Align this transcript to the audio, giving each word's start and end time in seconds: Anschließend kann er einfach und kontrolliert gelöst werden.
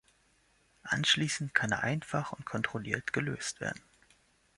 Anschließend 0.81 1.53
kann 1.53 1.71
er 1.73 1.83
einfach 1.83 2.31
und 2.31 2.43
kontrolliert 2.43 3.13
gelöst 3.13 3.61
werden. 3.61 3.83